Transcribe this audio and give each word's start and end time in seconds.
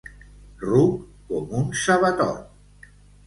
Ruc 0.69 0.95
com 1.33 1.53
un 1.59 1.69
sabatot. 1.83 2.89